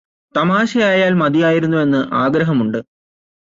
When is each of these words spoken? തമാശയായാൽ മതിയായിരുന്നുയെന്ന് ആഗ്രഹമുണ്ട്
തമാശയായാൽ 0.35 1.13
മതിയായിരുന്നുയെന്ന് 1.13 2.01
ആഗ്രഹമുണ്ട് 2.15 2.79